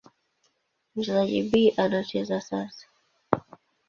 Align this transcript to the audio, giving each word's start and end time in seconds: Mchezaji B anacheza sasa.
Mchezaji 0.95 1.43
B 1.49 1.73
anacheza 1.77 2.41
sasa. 2.41 2.87